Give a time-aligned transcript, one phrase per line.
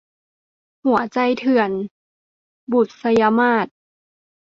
[0.85, 1.71] หัวใจเถื่อน-
[2.71, 3.67] บุษยมาส